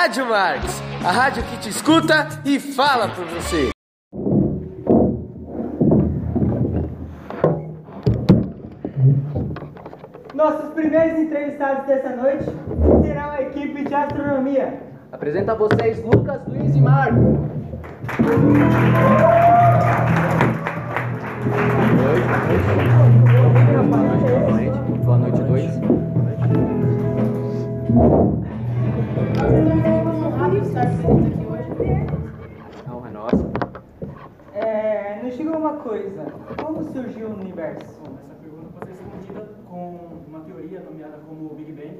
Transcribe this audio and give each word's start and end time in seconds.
Rádio 0.00 0.26
Marx, 0.26 0.80
a 1.04 1.10
rádio 1.10 1.42
que 1.42 1.56
te 1.56 1.70
escuta 1.70 2.28
e 2.44 2.60
fala 2.60 3.08
por 3.08 3.24
você. 3.24 3.70
Nossos 10.32 10.72
primeiros 10.74 11.18
entrevistados 11.18 11.84
dessa 11.88 12.10
noite 12.10 12.44
serão 13.02 13.28
a 13.28 13.42
equipe 13.42 13.82
de 13.82 13.92
astronomia. 13.92 14.80
Apresento 15.10 15.50
a 15.50 15.54
vocês 15.54 16.00
Lucas, 16.04 16.46
Luiz 16.46 16.76
e 16.76 16.80
Marco. 16.80 17.36
Boa 23.88 24.46
noite, 24.46 24.78
boa 25.02 25.18
noite, 25.18 25.42
dois. 25.42 25.68
A 32.86 32.94
honra 32.94 33.08
é 33.08 33.12
nossa. 33.12 33.50
É, 34.52 35.22
nos 35.22 35.34
diga 35.34 35.56
uma 35.56 35.78
coisa, 35.78 36.26
como 36.62 36.84
surgiu 36.84 37.28
o 37.28 37.40
universo? 37.40 37.98
Bom, 38.04 38.18
essa 38.22 38.34
pergunta 38.34 38.68
pode 38.78 38.92
ser 38.92 39.02
respondida 39.04 39.48
com 39.66 40.20
uma 40.28 40.40
teoria 40.40 40.80
nomeada 40.80 41.18
como 41.26 41.54
Big 41.54 41.72
Bang. 41.72 41.98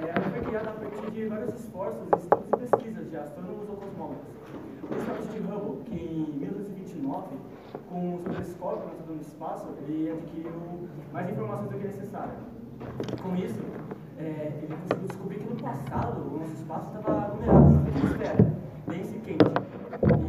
É, 0.00 0.08
ela 0.08 0.30
foi 0.30 0.40
criada 0.40 0.70
a 0.70 0.72
partir 0.72 1.10
de 1.10 1.26
vários 1.26 1.54
esforços, 1.54 2.08
estudos 2.16 2.46
e 2.46 2.56
pesquisas 2.56 3.10
de 3.10 3.16
astrônomos 3.16 3.68
ou 3.68 3.76
cosmólogos. 3.76 4.24
Principalmente 4.88 5.28
de 5.28 5.38
Hubble, 5.40 5.84
que 5.84 5.96
em 5.96 6.38
1929, 6.38 7.26
com 7.90 8.14
o 8.14 8.22
seu 8.22 8.32
telescópio 8.32 8.88
lançado 8.88 9.14
no 9.14 9.20
espaço, 9.20 9.66
ele 9.82 10.10
adquiriu 10.10 10.88
mais 11.12 11.30
informações 11.30 11.70
do 11.70 11.78
que 11.78 11.86
necessário. 11.86 12.32
Com 13.22 13.36
isso, 13.36 13.60
é, 14.18 14.52
ele 14.62 14.76
conseguiu 14.82 15.08
descobrir 15.08 15.38
que 15.38 15.48
no 15.48 15.56
passado 15.56 16.20
o 16.20 16.38
nosso 16.38 16.54
espaço 16.54 16.86
estava 16.86 17.22
aglomerado, 17.22 17.64
uma 17.64 18.10
esfera, 18.10 18.52
densa 18.88 19.16
e 19.16 19.20
quente. 19.20 19.44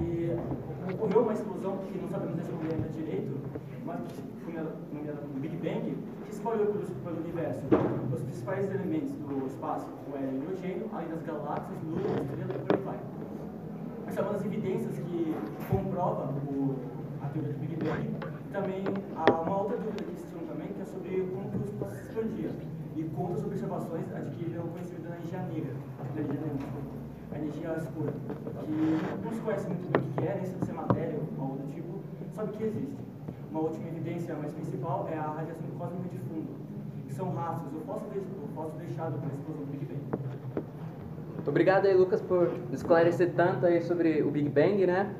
E 0.01 0.93
ocorreu 0.93 1.21
uma 1.21 1.33
explosão 1.33 1.77
que 1.77 1.97
não 1.97 2.09
sabemos 2.09 2.37
responder 2.37 2.73
ainda 2.73 2.89
direito, 2.89 3.37
mas 3.85 3.99
que 4.07 4.21
foi 4.43 4.53
nomeada 4.53 5.21
como 5.21 5.39
Big 5.39 5.57
Bang, 5.57 5.97
que 6.25 6.31
espalhou 6.31 6.67
pelo, 6.67 6.85
pelo 6.85 7.17
universo 7.17 7.63
os 8.13 8.21
principais 8.21 8.69
elementos 8.69 9.11
do 9.11 9.47
espaço, 9.47 9.87
o 10.11 10.15
hélio 10.15 10.33
e 10.33 10.37
o 10.37 10.43
hidrogênio, 10.43 10.89
além 10.93 11.09
das 11.09 11.23
galáxias, 11.23 11.83
luas, 11.83 12.05
estrelas 12.05 12.55
e 12.55 12.59
por 12.59 12.75
aí 12.75 12.83
vai. 12.83 12.99
Essa 14.07 14.19
é 14.19 14.23
uma 14.23 14.33
das 14.33 14.45
evidências 14.45 14.95
que 14.97 15.35
comprova 15.69 16.33
o, 16.47 16.75
a 17.21 17.27
teoria 17.29 17.53
do 17.53 17.59
Big 17.59 17.75
Bang. 17.77 18.15
Também 18.51 18.83
há 19.15 19.41
uma 19.41 19.61
outra 19.61 19.77
dúvida 19.77 20.03
que 20.03 20.11
existiam 20.11 20.45
também, 20.45 20.67
que 20.67 20.81
é 20.81 20.85
sobre 20.85 21.27
como 21.33 21.49
que 21.49 21.57
o 21.57 21.63
espaço 21.63 21.95
se 21.95 22.01
expandia. 22.09 22.51
E 22.95 23.03
como 23.15 23.33
as 23.33 23.43
observações 23.43 24.05
adquiriram 24.13 24.65
o 24.65 24.67
conhecimento 24.67 25.09
da 25.09 25.15
energia 25.15 25.39
negra, 25.39 25.73
da 25.97 26.21
energia 26.21 26.41
negra, 26.41 26.57
desculpa, 26.57 26.93
a 27.31 27.37
energia 27.37 27.75
escura, 27.77 28.13
que 28.61 29.25
não 29.25 29.31
se 29.33 29.41
conhece 29.41 29.67
muito 29.67 29.91
bem 29.91 30.03
o 30.03 30.13
que 30.13 30.27
é, 30.27 30.35
nem 30.35 30.45
se 30.45 30.69
é 30.69 30.73
matéria 30.73 31.17
ou 31.17 31.43
algo 31.43 31.57
do 31.57 31.73
tipo, 31.73 31.99
sabe 32.35 32.51
que 32.53 32.63
existe. 32.63 32.93
Uma 33.49 33.61
última 33.61 33.87
evidência 33.87 34.35
mais 34.35 34.51
principal 34.51 35.07
é 35.11 35.17
a 35.17 35.21
radiação 35.23 35.67
cósmica 35.77 36.09
de 36.09 36.17
fundo, 36.19 36.47
que 37.07 37.13
são 37.13 37.31
rastros, 37.33 37.73
o 37.73 37.79
fósforo, 37.85 38.21
o 38.21 38.55
fósforo 38.55 38.85
deixado 38.85 39.19
pela 39.19 39.33
explosão 39.33 39.65
do 39.65 39.71
Big 39.71 39.85
Bang. 39.85 40.23
Muito 41.35 41.49
obrigado 41.49 41.85
aí, 41.87 41.93
Lucas, 41.95 42.21
por 42.21 42.51
esclarecer 42.71 43.33
tanto 43.35 43.65
aí 43.65 43.81
sobre 43.81 44.21
o 44.21 44.29
Big 44.29 44.49
Bang, 44.49 44.85
né? 44.85 45.13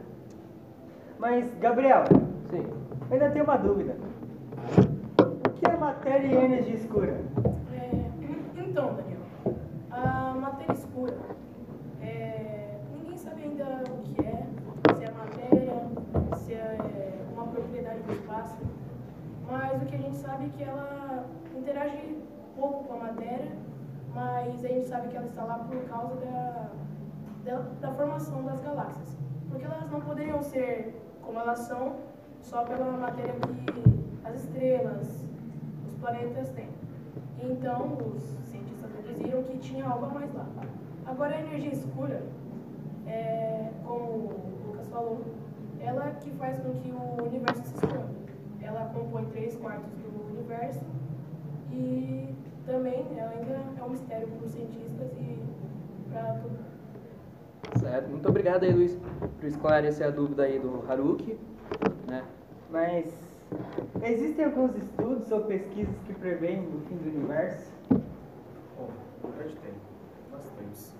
Mas, 1.19 1.51
Gabriel, 1.59 2.03
Sim. 2.49 2.65
eu 3.09 3.13
ainda 3.13 3.29
tenho 3.31 3.45
uma 3.45 3.57
dúvida. 3.57 3.95
O 5.19 5.49
que 5.49 5.69
é 5.69 5.77
matéria 5.77 6.27
e 6.27 6.45
energia 6.45 6.75
escura? 6.75 7.19
É, 8.73 8.75
então, 8.75 8.95
Daniel, 8.95 9.19
a 9.91 10.33
matéria 10.33 10.73
escura, 10.73 11.15
é, 12.01 12.79
ninguém 12.91 13.15
sabe 13.15 13.43
ainda 13.43 13.83
o 13.87 14.01
que 14.01 14.19
é, 14.25 14.47
se 14.97 15.03
é 15.03 15.11
matéria, 15.11 16.37
se 16.37 16.53
é 16.55 17.23
uma 17.31 17.45
propriedade 17.45 18.01
do 18.01 18.13
espaço, 18.13 18.57
mas 19.47 19.79
o 19.79 19.85
que 19.85 19.93
a 19.93 19.99
gente 19.99 20.15
sabe 20.15 20.45
é 20.45 20.49
que 20.49 20.63
ela 20.63 21.23
interage 21.55 22.17
pouco 22.55 22.85
com 22.85 22.93
a 22.95 22.97
matéria, 22.97 23.51
mas 24.11 24.65
a 24.65 24.67
gente 24.67 24.87
sabe 24.87 25.09
que 25.09 25.17
ela 25.17 25.27
está 25.27 25.43
lá 25.43 25.59
por 25.59 25.77
causa 25.83 26.15
da, 26.15 26.71
da, 27.45 27.59
da 27.79 27.91
formação 27.91 28.43
das 28.43 28.59
galáxias. 28.59 29.15
Porque 29.51 29.65
elas 29.65 29.87
não 29.91 30.01
poderiam 30.01 30.41
ser 30.41 30.99
como 31.21 31.39
elas 31.39 31.59
são 31.59 31.97
só 32.41 32.63
pela 32.63 32.91
matéria 32.97 33.33
que 33.33 34.27
as 34.27 34.45
estrelas, 34.45 35.27
os 35.85 35.93
planetas 35.97 36.49
têm. 36.53 36.69
Então, 37.39 37.97
os 38.15 38.43
cientistas 39.13 39.23
deduziram 39.33 39.43
que 39.43 39.57
tinha 39.59 39.85
algo 39.85 40.05
a 40.05 40.09
mais 40.09 40.33
lá. 40.33 40.47
Agora, 41.05 41.35
a 41.35 41.39
energia 41.39 41.71
escura, 41.71 42.21
é, 43.07 43.69
como 43.85 44.03
o 44.03 44.63
Lucas 44.67 44.87
falou, 44.87 45.21
ela 45.79 46.11
que 46.21 46.31
faz 46.31 46.59
com 46.59 46.73
que 46.73 46.91
o 46.91 47.25
universo 47.25 47.63
se 47.63 47.75
expanda. 47.75 48.23
Ela 48.61 48.91
compõe 48.93 49.25
três 49.25 49.55
quartos 49.57 49.91
do 49.91 50.33
universo 50.33 50.85
e 51.71 52.33
também 52.65 53.05
ela 53.17 53.31
ainda 53.31 53.61
é 53.79 53.83
um 53.83 53.89
mistério 53.89 54.27
para 54.27 54.45
os 54.45 54.51
cientistas 54.51 55.11
e 55.17 55.37
para 56.09 56.33
todo 56.35 56.51
mundo. 56.51 56.73
Certo. 57.79 58.09
Muito 58.09 58.29
obrigado 58.29 58.63
aí, 58.63 58.71
Luiz, 58.71 58.97
por 59.39 59.45
esclarecer 59.45 60.07
a 60.07 60.09
dúvida 60.09 60.43
aí 60.43 60.59
do 60.59 60.83
Haruki, 60.89 61.37
né? 62.07 62.23
Mas 62.69 63.13
existem 64.01 64.45
alguns 64.45 64.75
estudos 64.77 65.31
ou 65.31 65.41
pesquisas 65.41 65.95
que 66.05 66.13
preveem 66.13 66.59
o 66.59 66.79
fim 66.87 66.95
do 66.95 67.09
universo? 67.09 67.71
Bom, 68.83 68.91
na 69.23 69.29
verdade 69.37 69.55
tem, 69.61 69.71
bastantes. 70.29 70.93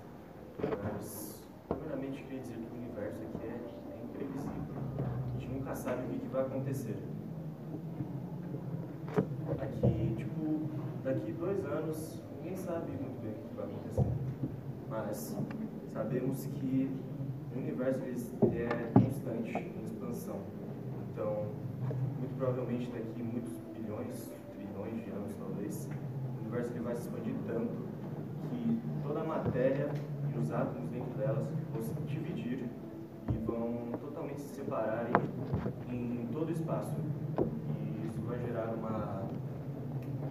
Mas, 0.82 1.42
primeiramente, 1.68 2.22
queria 2.22 2.40
dizer 2.40 2.54
que 2.54 2.74
o 2.74 2.78
universo 2.78 3.20
aqui 3.22 3.46
é, 3.46 3.60
é 3.92 4.04
imprevisível. 4.04 4.74
A 4.98 5.38
gente 5.38 5.52
nunca 5.52 5.74
sabe 5.74 6.02
o 6.04 6.18
que, 6.18 6.28
vai 6.28 6.42
acontecer. 6.42 6.96
Aqui, 9.60 10.14
tipo, 10.16 10.70
daqui 11.04 11.32
dois 11.32 11.62
anos, 11.66 12.22
ninguém 12.38 12.56
sabe 12.56 12.90
muito 12.92 13.22
bem 13.22 13.32
o 13.32 13.48
que, 13.48 13.54
vai 13.54 13.66
acontecer. 13.66 14.06
Mas 14.88 15.36
sabemos 15.92 16.46
que 16.46 16.90
o 17.54 17.58
universo 17.58 18.00
ele 18.04 18.62
é 18.62 18.90
constante 18.94 19.58
em 19.58 19.84
expansão. 19.84 20.40
Então, 21.12 21.48
muito 22.18 22.34
provavelmente 22.38 22.90
daqui 22.90 23.22
muitos 23.22 23.52
bilhões, 23.76 24.32
trilhões 24.54 25.04
de 25.04 25.10
anos 25.10 25.34
talvez, 25.36 25.88
universo 26.54 26.72
ele 26.72 26.80
vai 26.80 26.94
se 26.94 27.02
expandir 27.02 27.34
tanto 27.46 27.72
que 28.48 28.80
toda 29.02 29.20
a 29.20 29.24
matéria 29.24 29.88
e 30.32 30.38
os 30.38 30.52
átomos 30.52 30.88
dentro 30.90 31.18
delas 31.18 31.44
vão 31.72 31.82
se 31.82 31.94
dividir 32.06 32.68
e 33.32 33.38
vão 33.44 33.88
totalmente 34.00 34.40
se 34.40 34.54
separarem 34.54 35.12
em 35.88 36.28
todo 36.32 36.48
o 36.48 36.52
espaço. 36.52 36.96
E 37.80 38.06
isso 38.06 38.20
vai 38.22 38.38
gerar 38.38 38.72
uma, 38.74 39.22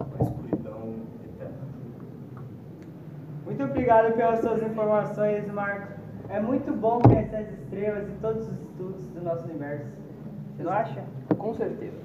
uma 0.00 0.22
escuridão 0.22 0.94
eterna. 1.24 1.58
Muito 3.44 3.62
obrigado 3.62 4.14
pelas 4.14 4.40
suas 4.40 4.62
informações, 4.62 5.46
Marco. 5.52 5.92
É 6.30 6.40
muito 6.40 6.72
bom 6.72 7.00
conhecer 7.00 7.36
as 7.36 7.50
estrelas 7.50 8.08
e 8.08 8.12
todos 8.20 8.48
os 8.48 8.60
estudos 8.60 9.06
do 9.08 9.22
nosso 9.22 9.44
universo. 9.44 9.92
Você 10.56 10.62
não 10.62 10.72
acha? 10.72 11.04
Com 11.36 11.52
certeza. 11.52 11.98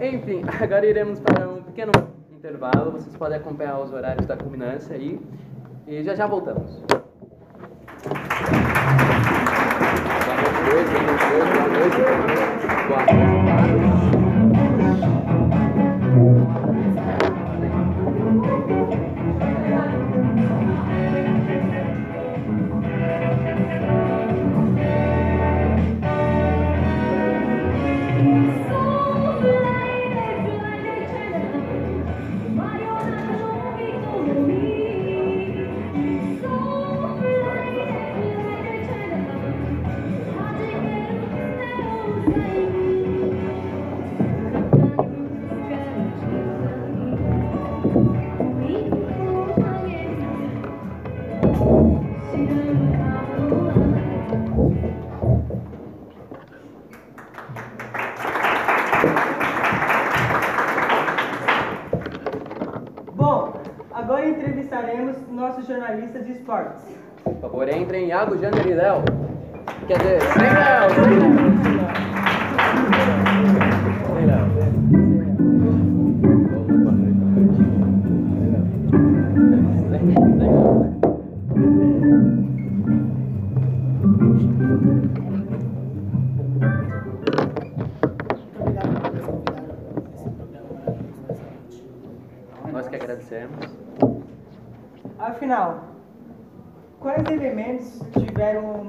Enfim, 0.00 0.42
agora 0.60 0.86
iremos 0.86 1.20
para 1.20 1.48
um 1.48 1.62
pequeno 1.62 1.92
intervalo. 2.40 2.92
Vocês 2.92 3.14
podem 3.16 3.36
acompanhar 3.38 3.78
os 3.80 3.92
horários 3.92 4.26
da 4.26 4.36
culminância 4.36 4.96
aí. 4.96 5.20
E 5.86 6.02
já 6.02 6.14
já 6.14 6.26
voltamos. 6.26 6.82
Boa 6.86 6.96
noite, 10.66 10.90
boa 10.90 11.68
noite, 11.68 12.00
boa 12.88 13.04
noite, 13.04 13.20
jornalistas 65.70 66.26
de 66.26 66.32
esportes. 66.32 66.82
Por 67.22 67.36
favor, 67.40 67.68
entrem 67.68 68.08
Iago, 68.08 68.36
Jander 68.36 68.66
e 68.66 68.74
Léo. 68.74 69.02
Quer 69.86 69.98
dizer, 69.98 70.20
sem 70.20 70.42
Léo, 70.42 70.90
sem 70.90 71.18
Léo. 71.18 71.69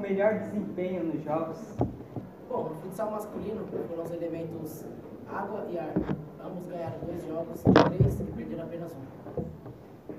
Melhor 0.02 0.40
desempenho 0.40 1.04
nos 1.04 1.22
jogos? 1.22 1.58
Bom, 2.48 2.70
no 2.70 2.74
futsal 2.74 3.12
masculino 3.12 3.64
foram 3.88 4.02
os 4.02 4.10
elementos 4.10 4.84
água 5.28 5.64
e 5.70 5.78
ar. 5.78 5.94
Ambos 6.44 6.66
ganharam 6.66 6.98
dois 7.06 7.24
jogos, 7.24 7.62
três 7.62 8.20
e 8.20 8.24
perderam 8.24 8.64
apenas 8.64 8.92
um. 8.96 9.42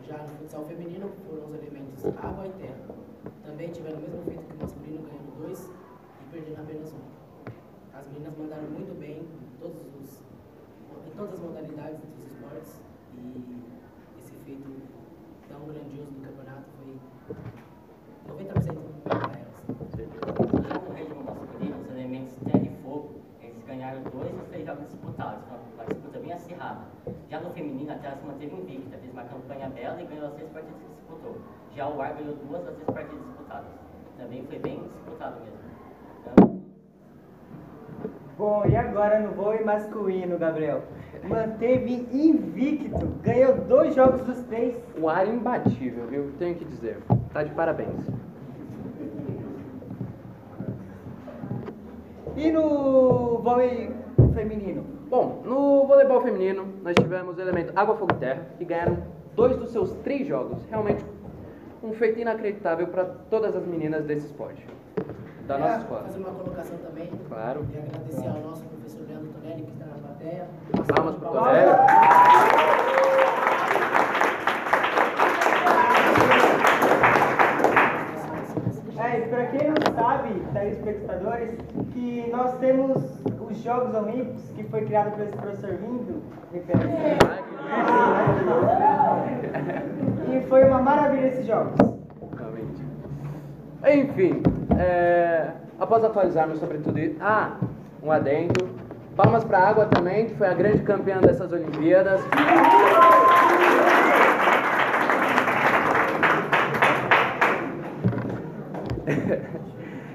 Já 0.08 0.18
no 0.20 0.30
futsal 0.30 0.64
feminino 0.64 1.12
foram 1.28 1.48
os 1.48 1.54
elementos 1.56 2.06
água 2.06 2.48
e 2.48 2.52
terra. 2.62 2.80
Também 3.46 3.70
tiveram 3.72 3.98
o 3.98 4.02
mesmo 4.02 4.22
feito 4.24 4.44
que 4.48 4.56
o 4.56 4.62
masculino, 4.62 5.04
ganhando 5.04 5.38
dois 5.42 5.70
e 5.70 6.32
perdendo 6.32 6.62
apenas 6.62 6.94
um. 6.94 7.14
As 7.94 8.08
meninas 8.08 8.38
mandaram 8.38 8.64
muito 8.64 8.98
bem 8.98 9.20
em, 9.20 9.60
todos 9.60 9.82
os, 10.02 10.24
em 11.06 11.12
todas 11.18 11.34
as 11.34 11.40
modalidades 11.42 12.00
dos 12.00 12.26
esportes 12.26 12.82
e 13.16 13.62
esse 14.18 14.32
feito 14.46 14.82
tão 15.50 15.60
grandioso 15.68 16.10
do 16.10 16.22
campeonato 16.26 16.70
foi 16.80 16.96
90% 18.30 18.94
para 19.04 19.40
elas. 19.40 19.54
Já 19.94 20.80
no 20.80 20.94
regime 20.94 21.24
masculino, 21.24 21.82
os 21.82 21.90
elementos 21.92 22.34
terra 22.44 22.64
e 22.64 22.84
fogo, 22.84 23.16
eles 23.42 23.64
ganharam 23.66 24.02
disputados, 24.80 25.44
então 25.46 25.58
uma 25.76 25.86
disputa 25.86 26.20
bem 26.20 26.34
acirrada. 26.34 26.82
Já 27.30 27.40
no 27.40 27.50
feminino, 27.52 27.92
a 27.92 27.96
terra 27.96 28.16
se 28.16 28.26
manteve 28.26 28.56
invicta, 28.56 28.98
fez 28.98 29.12
uma 29.12 29.24
campanha 29.24 29.70
bela 29.70 30.02
e 30.02 30.06
ganhou 30.06 30.28
as 30.28 30.34
seis 30.36 30.50
partidas 30.50 30.82
que 30.82 30.88
disputou. 30.90 31.38
Já 31.76 31.88
o 31.88 32.02
ar 32.02 32.14
ganhou 32.14 32.36
duas 32.36 32.64
das 32.64 32.76
seis 32.76 32.90
partidas 32.90 33.26
disputadas. 33.26 33.72
Também 34.18 34.44
foi 34.46 34.60
bem 34.60 34.84
disputado 34.94 35.40
mesmo. 35.42 35.58
Então, 36.22 36.62
Bom, 38.38 38.66
e 38.66 38.76
agora 38.76 39.20
no 39.20 39.32
vôlei 39.32 39.64
masculino, 39.64 40.38
Gabriel? 40.38 40.84
Manteve 41.24 42.08
invicto, 42.12 43.06
ganhou 43.22 43.56
dois 43.56 43.96
jogos 43.96 44.22
dos 44.22 44.42
três. 44.44 44.76
O 45.00 45.08
ar 45.08 45.28
é 45.28 45.30
imbatível, 45.30 46.08
viu? 46.08 46.34
Tenho 46.38 46.56
que 46.56 46.66
dizer. 46.66 46.98
Tá 47.32 47.44
de 47.44 47.52
parabéns. 47.52 48.06
E 52.36 52.52
no 52.52 53.38
vôlei 53.38 53.92
feminino? 54.44 54.84
Bom, 55.10 55.42
no 55.46 55.88
voleibol 55.88 56.22
feminino, 56.22 56.68
nós 56.84 56.96
tivemos 56.96 57.38
o 57.38 57.42
elemento 57.42 57.72
Água, 57.76 57.96
Fogo 57.96 58.14
e 58.14 58.20
Terra, 58.20 58.46
que 58.58 58.66
ganharam 58.66 58.98
dois 59.36 59.56
dos 59.58 59.72
seus 59.72 59.92
três 60.04 60.28
jogos. 60.28 60.60
Realmente 60.70 61.04
um 61.82 61.94
feito 61.94 62.20
inacreditável 62.20 62.88
para 62.88 63.06
todas 63.30 63.56
as 63.56 63.66
meninas 63.66 64.06
desse 64.06 64.28
esporte. 64.28 64.66
Da 65.48 65.58
nossa 65.58 65.80
escola. 65.80 66.04
Fazer 66.04 66.20
uma 66.20 66.32
colocação 66.32 66.78
também. 66.78 67.10
Claro. 67.28 67.66
E 67.74 67.78
agradecer 67.78 68.28
ao 68.28 68.40
nosso 68.42 68.64
professor 68.64 69.06
Leandro 69.08 69.30
Tonelli, 69.34 69.64
que 69.64 69.72
está 69.72 69.86
na 69.86 69.96
plateia. 69.96 70.48
Palmas 70.96 71.16
pro 71.16 71.30
Palmas. 71.30 71.44
Tonelli. 71.44 71.70
É, 78.98 79.20
e 79.20 79.28
pra 79.28 79.46
quem 79.48 79.68
não 79.70 79.96
sabe, 79.96 80.30
telespectadores, 80.54 81.60
que 81.92 82.30
nós 82.32 82.58
temos 82.60 83.23
os 83.54 83.62
Jogos 83.62 83.96
Olímpicos, 83.96 84.52
que 84.56 84.64
foi 84.64 84.82
criado 84.82 85.12
por 85.12 85.22
esse 85.22 85.38
professor 85.38 85.70
lindo, 85.70 86.24
me 86.52 86.60
permite. 86.62 86.94
E 90.34 90.42
foi 90.48 90.64
uma 90.64 90.82
maravilha 90.82 91.28
esses 91.28 91.46
jogos. 91.46 91.76
Realmente. 92.36 92.82
Enfim, 93.88 94.42
é, 94.80 95.52
após 95.80 96.04
atualizarmos 96.04 96.60
sobre 96.60 96.80
tudo 96.80 96.98
isso. 96.98 97.16
Ah, 97.22 97.58
um 98.02 98.12
adendo. 98.12 98.68
Palmas 99.16 99.44
para 99.44 99.60
a 99.60 99.70
Água 99.70 99.86
também, 99.86 100.26
que 100.26 100.34
foi 100.36 100.48
a 100.48 100.56
grande 100.56 100.82
campeã 100.82 101.22
dessas 101.22 101.54
Olimpíadas. 101.54 102.20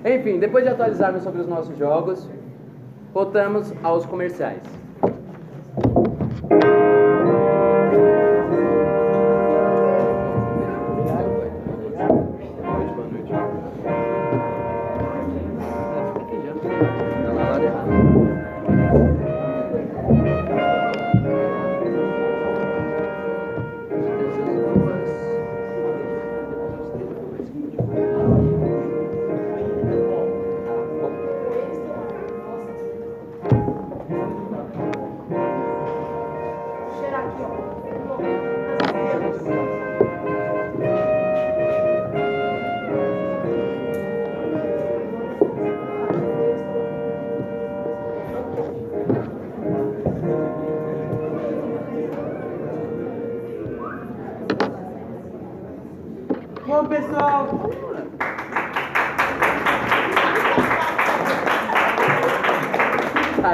Enfim, 0.18 0.40
depois 0.40 0.64
de 0.64 0.70
atualizarmos 0.70 1.22
sobre 1.22 1.42
os 1.42 1.46
nossos 1.46 1.78
jogos, 1.78 2.28
voltamos 3.12 3.72
aos 3.82 4.06
comerciais. 4.06 4.87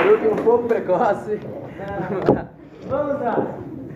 Haruki 0.04 0.28
um 0.28 0.36
pouco 0.36 0.68
precoce. 0.68 1.40
vamos 2.86 3.20
lá. 3.22 3.46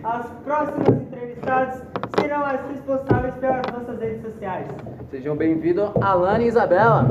As 0.03 0.27
próximas 0.43 0.88
entrevistadas 0.88 1.83
serão 2.19 2.47
as 2.47 2.61
responsáveis 2.71 3.35
pelas 3.35 3.62
nossas 3.71 4.00
redes 4.00 4.23
sociais. 4.23 4.67
Sejam 5.11 5.37
bem-vindos, 5.37 5.91
Alana 6.00 6.43
e 6.43 6.47
Isabela. 6.47 7.07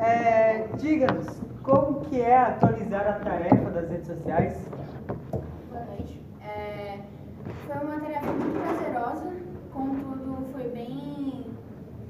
É, 0.00 0.64
Diga-nos, 0.78 1.49
como 1.70 2.00
que 2.00 2.20
é 2.20 2.36
atualizar 2.36 3.06
a 3.06 3.12
tarefa 3.24 3.70
das 3.70 3.88
redes 3.88 4.08
sociais? 4.08 4.68
Boa 5.70 5.84
noite. 5.84 6.20
É, 6.42 6.98
foi 7.64 7.76
uma 7.76 8.00
tarefa 8.00 8.32
muito 8.32 8.60
prazerosa, 8.60 9.32
contudo 9.72 10.48
foi 10.50 10.68
bem 10.70 11.46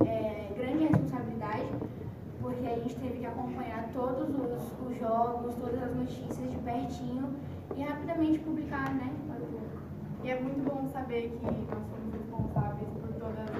é, 0.06 0.48
grande 0.56 0.86
a 0.86 0.88
responsabilidade, 0.88 1.68
porque 2.40 2.66
a 2.66 2.74
gente 2.76 2.96
teve 2.96 3.18
que 3.18 3.26
acompanhar 3.26 3.90
todos 3.92 4.30
os, 4.30 4.88
os 4.88 4.98
jogos, 4.98 5.54
todas 5.56 5.82
as 5.82 5.94
notícias 5.94 6.50
de 6.50 6.56
pertinho 6.56 7.34
e 7.76 7.82
rapidamente 7.82 8.38
publicar, 8.38 8.94
né. 8.94 9.12
E 10.24 10.30
é 10.30 10.40
muito 10.40 10.64
bom 10.64 10.88
saber 10.88 11.38
que 11.38 11.44
nós 11.44 11.84
somos 11.90 12.14
responsáveis 12.14 12.88
por 12.88 13.12
todas 13.12 13.50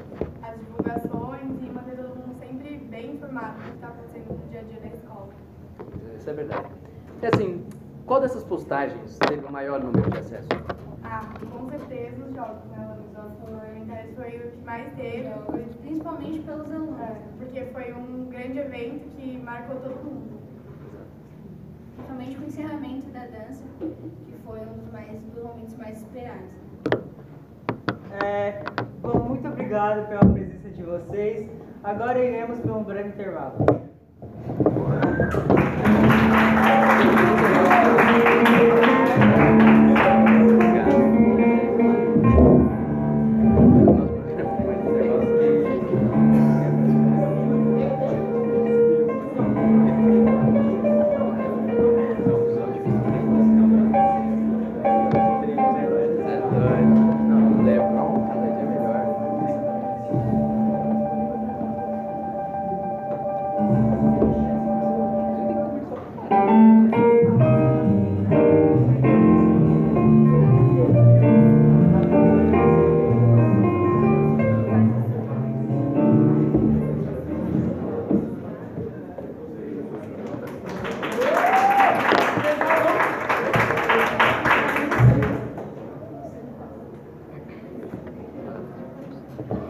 as 0.43 0.59
divulgações 0.61 1.63
e 1.63 1.71
manter 1.71 1.97
todo 1.97 2.17
mundo 2.17 2.39
sempre 2.39 2.79
bem 2.89 3.17
informado 3.17 3.59
do 3.59 3.65
que 3.65 3.75
está 3.75 3.89
acontecendo 3.89 4.39
no 4.43 4.49
dia 4.49 4.61
a 4.61 4.63
dia 4.63 4.81
da 4.81 4.87
escola. 4.89 5.29
Isso 6.21 6.29
é 6.29 6.35
verdade. 6.35 6.69
E 7.23 7.27
assim, 7.27 7.65
qual 8.05 8.21
dessas 8.21 8.45
postagens 8.45 9.17
teve 9.27 9.43
o 9.43 9.51
maior 9.51 9.81
número 9.81 10.11
de 10.11 10.19
acessos? 10.19 10.49
Ah, 11.03 11.23
com 11.51 11.67
certeza 11.71 12.23
os 12.23 12.35
jogos, 12.35 12.63
né? 12.71 12.99
Os 13.01 13.17
jogos 13.17 13.39
fundamentais 13.39 14.15
foi 14.15 14.37
o 14.37 14.51
que 14.51 14.63
mais 14.67 14.93
teve, 14.97 15.31
Principalmente 15.81 16.41
pelos 16.41 16.71
alunos. 16.71 17.01
é, 17.01 17.17
porque 17.39 17.65
foi 17.73 17.95
um 17.95 18.27
grande 18.29 18.59
evento 18.59 19.09
que 19.17 19.39
marcou 19.39 19.77
todo 19.77 19.95
mundo. 20.05 20.41
Principalmente 21.97 22.37
com 22.37 22.43
o 22.43 22.47
encerramento 22.49 23.07
da 23.13 23.21
dança, 23.21 23.65
que 23.79 24.35
foi 24.45 24.61
um 24.61 24.75
dos, 24.75 24.93
mais, 24.93 25.19
dos 25.23 25.43
momentos 25.43 25.77
mais 25.79 25.97
esperados. 25.97 26.51
É, 28.23 28.63
bom, 29.01 29.21
muito 29.21 29.49
obrigado 29.49 30.07
pela 30.07 30.35
presença 30.35 30.69
de 30.69 30.83
vocês. 30.83 31.49
Agora 31.83 32.23
iremos 32.23 32.59
para 32.59 32.75
um 32.75 32.85
breve 32.85 33.09
intervalo. 33.09 33.65
Não, 36.41 37.60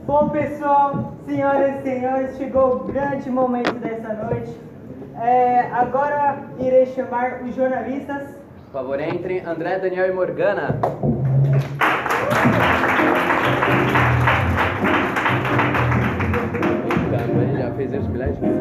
Bom, 0.07 0.29
pessoal, 0.31 1.13
senhoras 1.27 1.79
e 1.79 1.83
senhores, 1.83 2.37
chegou 2.37 2.77
o 2.77 2.85
grande 2.85 3.31
momento 3.31 3.73
dessa 3.75 4.13
noite. 4.15 4.57
É, 5.21 5.61
agora 5.73 6.39
irei 6.59 6.87
chamar 6.87 7.43
os 7.43 7.55
jornalistas. 7.55 8.29
Por 8.67 8.73
favor, 8.73 9.01
entrem 9.01 9.41
André, 9.45 9.79
Daniel 9.79 10.09
e 10.09 10.13
Morgana. 10.13 10.79
Já 17.59 17.71
fez 17.73 17.93
os 17.93 18.07
bilhetes? 18.07 18.60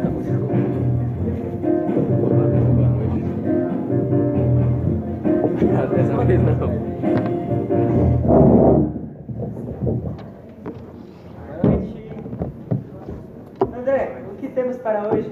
Para 14.89 15.07
hoje? 15.13 15.31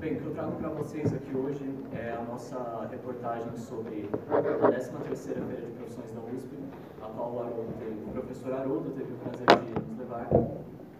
Bem, 0.00 0.16
o 0.16 0.20
que 0.20 0.26
eu 0.26 0.34
trago 0.34 0.56
para 0.56 0.68
vocês 0.70 1.14
aqui 1.14 1.36
hoje 1.36 1.64
é 1.92 2.10
a 2.10 2.24
nossa 2.24 2.88
reportagem 2.90 3.56
sobre 3.56 4.10
a 4.28 4.42
13ª 4.42 5.14
Feira 5.14 5.64
de 5.64 5.72
Profissões 5.76 6.10
da 6.10 6.20
USP, 6.22 6.58
a 7.00 7.06
qual 7.06 7.30
o, 7.30 7.72
teve, 7.78 8.02
o 8.04 8.10
professor 8.10 8.52
Haroldo 8.54 8.90
teve 8.90 9.12
o 9.12 9.16
prazer 9.18 9.46
de 9.64 9.88
nos 9.88 9.98
levar. 10.00 10.28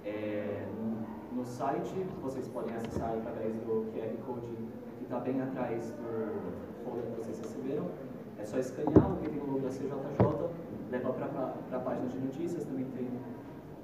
É, 0.04 0.68
no, 1.32 1.44
site, 1.44 2.06
vocês 2.22 2.46
podem 2.46 2.76
acessar 2.76 3.10
através 3.10 3.52
do 3.62 3.90
QR 3.92 4.14
Code 4.24 4.54
que 4.98 5.02
está 5.02 5.18
bem 5.18 5.42
atrás 5.42 5.90
do 5.90 6.84
folder 6.84 7.02
que 7.06 7.16
vocês 7.16 7.40
receberam. 7.40 7.86
É 8.38 8.44
só 8.44 8.58
escanear 8.58 9.12
o 9.12 9.16
que 9.16 9.30
tem 9.30 9.40
no 9.40 9.46
logo 9.46 9.60
da 9.62 9.70
CJJ, 9.70 9.90
leva 10.92 11.12
para 11.12 11.26
a 11.76 11.80
página 11.80 12.06
de 12.06 12.18
notícias, 12.20 12.64
também 12.64 12.84
tem, 12.96 13.08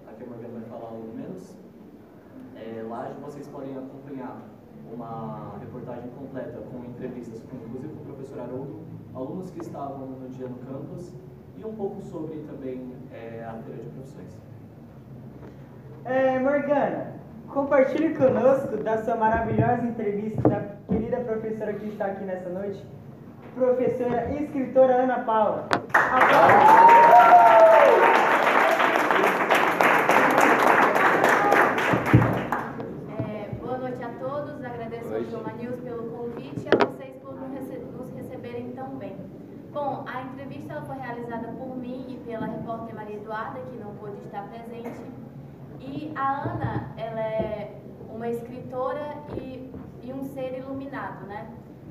aqui 0.07 0.23
a 0.23 0.27
Morgana 0.29 0.61
vai 0.61 0.69
falar 0.71 0.91
algo 0.91 1.13
menos. 1.13 1.64
É, 2.57 2.83
lá 2.89 3.11
vocês 3.23 3.47
podem 3.49 3.77
acompanhar 3.77 4.37
uma 4.93 5.55
reportagem 5.61 6.09
completa 6.19 6.59
com 6.71 6.85
entrevistas 6.85 7.43
com 7.43 7.57
inclusive 7.57 7.93
com 7.95 8.03
o 8.03 8.07
professor 8.15 8.41
Haroldo, 8.41 8.81
alunos 9.15 9.51
que 9.51 9.61
estavam 9.61 9.99
no 10.07 10.29
dia 10.29 10.47
no 10.47 10.57
campus 10.59 11.13
e 11.57 11.65
um 11.65 11.75
pouco 11.75 12.01
sobre 12.03 12.39
também 12.41 12.93
é, 13.13 13.45
a 13.45 13.55
feira 13.63 13.83
de 13.83 13.89
profissões. 13.91 14.39
É, 16.05 16.39
Morgana, 16.39 17.15
compartilhe 17.49 18.15
conosco 18.15 18.77
da 18.79 18.99
sua 19.03 19.17
maravilhosa 19.17 19.83
entrevista 19.83 20.49
da 20.49 20.61
querida 20.89 21.19
professora 21.19 21.73
que 21.73 21.87
está 21.89 22.07
aqui 22.07 22.25
nessa 22.25 22.49
noite, 22.51 22.85
professora 23.55 24.31
e 24.33 24.45
escritora 24.45 24.95
Ana 25.03 25.21
Paula. 25.21 25.69
É, 33.19 33.49
boa 33.61 33.79
noite 33.79 34.03
a 34.03 34.09
todos, 34.21 34.65
agradeço 34.65 35.13
ao 35.15 35.23
Joma 35.25 35.53
News 35.53 35.77
pelo 35.81 36.11
convite 36.11 36.65
e 36.65 36.69
a 36.69 36.87
vocês 36.87 37.17
por 37.23 37.35
nos 37.35 37.51
rece- 37.53 37.83
nos 37.97 38.11
receberem 38.13 38.71
tão 38.73 38.97
bem. 38.97 39.17
Bom, 39.73 40.05
a 40.07 40.23
entrevista 40.23 40.73
ela 40.75 40.83
foi 40.83 40.97
realizada 40.97 41.49
por 41.49 41.77
mim 41.77 42.05
e 42.09 42.17
pela 42.25 42.47
repórter 42.65 42.95
Maria 42.95 43.17
Eduarda, 43.17 43.61
que 43.61 43.77
não 43.77 43.95
pôde 43.97 44.17
estar 44.25 44.49
presente. 44.49 45.05
E 45.81 46.13
a 46.17 46.43
Ana, 46.43 46.95
ela 46.97 47.21
é 47.21 47.79
uma 48.09 48.27
escritora 48.29 49.17
e, 49.37 49.71
e 50.03 50.13
um 50.13 50.25
ser 50.33 50.59
iluminado, 50.59 51.27
né? 51.27 51.47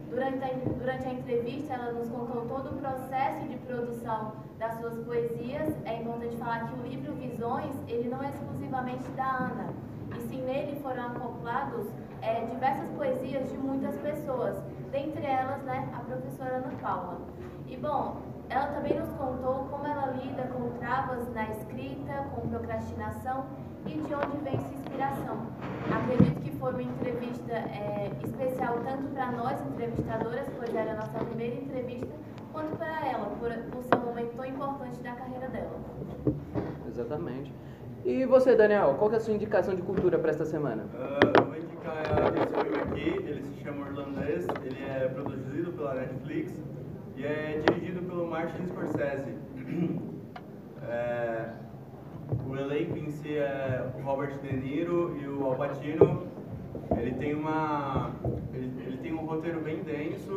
Durante 0.09 0.43
a, 0.43 0.49
durante 0.77 1.07
a 1.07 1.13
entrevista, 1.13 1.73
ela 1.73 1.91
nos 1.91 2.09
contou 2.09 2.45
todo 2.47 2.75
o 2.75 2.77
processo 2.79 3.47
de 3.47 3.55
produção 3.57 4.33
das 4.57 4.79
suas 4.79 4.97
poesias. 5.05 5.75
É 5.85 6.01
importante 6.01 6.35
falar 6.37 6.67
que 6.67 6.79
o 6.79 6.81
livro 6.81 7.13
Visões, 7.13 7.75
ele 7.87 8.09
não 8.09 8.23
é 8.23 8.29
exclusivamente 8.29 9.07
da 9.11 9.29
Ana, 9.29 9.73
e 10.15 10.21
sim 10.21 10.41
nele 10.43 10.79
foram 10.81 11.05
acoplados 11.07 11.87
é, 12.21 12.45
diversas 12.45 12.89
poesias 12.91 13.49
de 13.49 13.57
muitas 13.57 13.95
pessoas, 13.97 14.57
dentre 14.91 15.25
elas, 15.25 15.61
né, 15.63 15.89
a 15.93 15.99
professora 15.99 16.57
Ana 16.57 16.71
Paula. 16.81 17.21
E 17.67 17.75
bom, 17.77 18.32
ela 18.53 18.67
também 18.67 18.99
nos 18.99 19.09
contou 19.13 19.65
como 19.65 19.87
ela 19.87 20.11
lida 20.11 20.43
com 20.43 20.69
travas 20.77 21.27
na 21.33 21.49
escrita, 21.49 22.13
com 22.35 22.47
procrastinação 22.49 23.45
e 23.87 23.95
de 23.95 24.13
onde 24.13 24.37
vem 24.43 24.59
sua 24.59 24.73
inspiração. 24.75 25.47
Acredito 25.91 26.39
que 26.39 26.51
foi 26.51 26.71
uma 26.71 26.83
entrevista 26.83 27.51
é, 27.51 28.11
especial 28.23 28.77
tanto 28.85 29.07
para 29.11 29.31
nós, 29.31 29.59
entrevistadoras, 29.65 30.47
pois 30.55 30.75
era 30.75 30.91
a 30.91 30.95
nossa 30.97 31.25
primeira 31.25 31.55
entrevista, 31.55 32.13
quanto 32.51 32.77
para 32.77 33.07
ela, 33.07 33.25
por, 33.39 33.49
por 33.49 33.83
ser 33.83 33.95
um 33.95 34.05
momento 34.05 34.35
tão 34.35 34.45
importante 34.45 35.01
da 35.01 35.13
carreira 35.13 35.47
dela. 35.47 35.79
Exatamente. 36.87 37.51
E 38.05 38.23
você, 38.25 38.55
Daniel, 38.55 38.95
qual 38.99 39.09
que 39.09 39.15
é 39.15 39.17
a 39.17 39.21
sua 39.21 39.33
indicação 39.33 39.73
de 39.73 39.81
cultura 39.81 40.19
para 40.19 40.29
esta 40.29 40.45
semana? 40.45 40.85
Ah, 40.93 41.19
eu 41.39 41.43
vou 41.43 41.55
indicar 41.57 42.03
esse 42.37 42.53
filme 42.53 42.77
aqui, 42.77 43.27
ele 43.27 43.41
se 43.41 43.63
chama 43.63 43.87
Irlandês, 43.87 44.45
ele 44.63 44.83
é 44.83 45.07
produzido 45.07 45.71
pela 45.71 45.95
Netflix 45.95 46.61
e 47.15 47.25
é 47.25 47.61
dirigido 47.65 48.01
pelo 48.01 48.27
Martin 48.27 48.65
Scorsese. 48.67 49.33
É, 50.85 51.49
o 52.45 52.57
elenco 52.57 52.97
em 52.97 53.09
si 53.09 53.37
é 53.37 53.89
o 53.97 54.01
Robert 54.03 54.37
De 54.41 54.53
Niro 54.53 55.17
e 55.17 55.25
o 55.25 55.45
Al 55.45 55.55
Pacino. 55.55 56.27
Ele 56.97 57.13
tem 57.13 57.33
uma, 57.33 58.11
ele, 58.53 58.69
ele 58.85 58.97
tem 58.97 59.13
um 59.13 59.25
roteiro 59.25 59.61
bem 59.61 59.81
denso, 59.81 60.35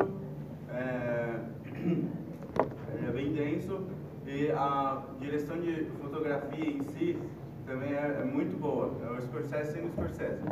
é, 0.71 1.40
é 3.09 3.12
bem 3.12 3.33
denso 3.33 3.88
e 4.26 4.50
a 4.50 5.02
direção 5.21 5.61
de 5.61 5.87
fotografia 6.00 6.71
em 6.71 6.83
si 6.83 7.18
também 7.66 7.92
é, 7.92 8.18
é 8.21 8.25
muito 8.25 8.59
boa. 8.59 8.92
É 9.04 9.11
o 9.11 9.21
Scorsese 9.21 9.73
sendo 9.73 9.90
Scorsese. 9.92 10.42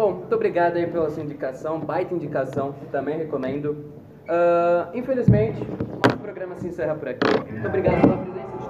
Bom, 0.00 0.12
muito 0.12 0.34
obrigado 0.34 0.78
aí 0.78 0.86
pela 0.86 1.10
sua 1.10 1.22
indicação, 1.22 1.78
baita 1.78 2.14
indicação, 2.14 2.74
também 2.90 3.18
recomendo. 3.18 3.84
Ah, 4.26 4.88
infelizmente, 4.94 5.62
o 5.62 6.00
nosso 6.02 6.16
programa 6.22 6.56
se 6.56 6.68
encerra 6.68 6.94
por 6.94 7.06
aqui. 7.06 7.20
Muito 7.50 7.68
obrigado 7.68 8.00
pela 8.00 8.16
presença 8.16 8.56
de 8.56 8.64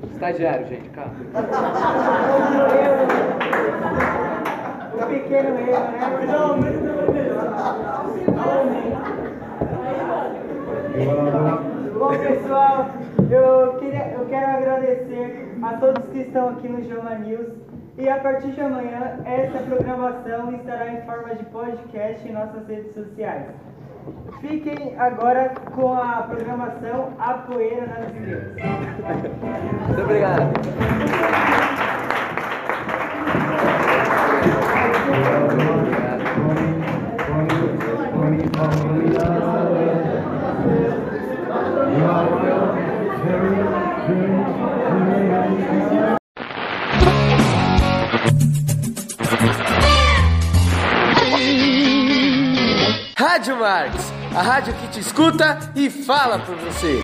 todos. 0.00 0.14
Estagiário, 0.14 0.66
gente, 0.68 0.88
calma. 0.88 1.12
O 4.94 5.06
pequeno 5.06 5.58
erro, 5.58 5.92
né? 5.92 6.00
Bom, 11.92 12.08
pessoal, 12.08 12.86
eu, 13.30 13.78
queria, 13.78 14.08
eu 14.12 14.26
quero 14.26 14.46
agradecer 14.46 15.56
a 15.62 15.74
todos 15.74 16.08
que 16.10 16.20
estão 16.20 16.50
aqui 16.50 16.68
no 16.68 16.82
Joma 16.88 17.14
News. 17.16 17.48
E 17.98 18.08
a 18.08 18.18
partir 18.18 18.52
de 18.52 18.60
amanhã, 18.60 19.20
essa 19.24 19.58
programação 19.60 20.54
estará 20.54 20.92
em 20.92 21.00
forma 21.02 21.34
de 21.34 21.44
podcast 21.44 22.28
em 22.28 22.32
nossas 22.32 22.66
redes 22.68 22.92
sociais. 22.92 23.46
Fiquem 24.40 24.94
agora 24.98 25.54
com 25.74 25.94
a 25.94 26.22
programação 26.22 27.14
A 27.18 27.34
Poeira 27.34 27.86
nas 27.86 28.14
Estrelas. 28.14 28.52
Muito. 29.86 30.02
Obrigado. 30.02 31.15
Rádio 54.46 54.74
que 54.74 54.86
te 54.86 55.00
escuta 55.00 55.58
e 55.74 55.90
fala 55.90 56.38
por 56.38 56.54
você. 56.54 56.94